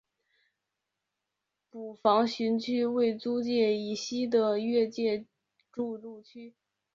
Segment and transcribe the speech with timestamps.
[1.69, 5.27] 捕房巡区为租界以西的越界
[5.71, 6.55] 筑路区。